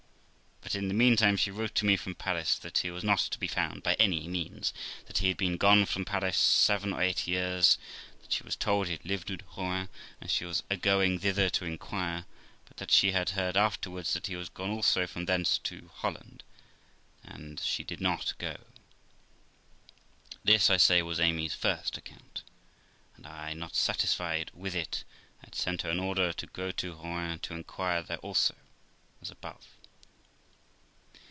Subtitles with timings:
[0.63, 3.37] But, in the meantime, she wrote to me from Paris that he was not to
[3.37, 4.71] be found by any means;
[5.07, 7.77] that he had been gone from Paris seven or eight years;
[8.21, 9.89] that she was told he had lived at Rouen,
[10.21, 12.25] and she was agoing thither to inquire,
[12.63, 16.41] but that she had heard afterwards that he was gone also from thence to Holland,
[17.27, 18.55] so she did not go.
[20.45, 22.43] This, J say, was Amy's first account;
[23.17, 25.03] and I, not satisfied with it,
[25.39, 28.55] had sent her an order to go to Rouen to inquire there also,
[29.21, 29.67] as above.